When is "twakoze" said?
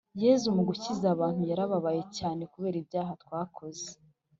3.23-3.87